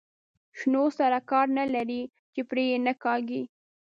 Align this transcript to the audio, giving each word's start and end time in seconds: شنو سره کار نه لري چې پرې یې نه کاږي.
شنو 0.57 0.83
سره 0.99 1.17
کار 1.29 1.47
نه 1.57 1.65
لري 1.73 2.01
چې 2.33 2.41
پرې 2.49 2.63
یې 2.71 2.77
نه 2.87 2.93
کاږي. 3.03 3.43